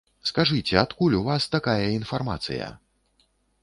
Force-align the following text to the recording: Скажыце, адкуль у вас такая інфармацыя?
Скажыце, 0.29 0.73
адкуль 0.83 1.17
у 1.19 1.21
вас 1.29 1.47
такая 1.59 1.85
інфармацыя? 2.01 2.77